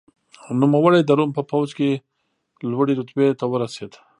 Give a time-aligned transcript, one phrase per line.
[0.61, 1.89] نوموړی د روم په پوځ کې
[2.71, 3.91] لوړې رتبې ته ورسېد.